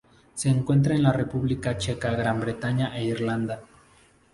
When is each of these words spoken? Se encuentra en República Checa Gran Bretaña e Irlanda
Se 0.33 0.49
encuentra 0.49 0.95
en 0.95 1.13
República 1.13 1.77
Checa 1.77 2.09
Gran 2.13 2.39
Bretaña 2.39 2.97
e 2.97 3.05
Irlanda 3.05 3.61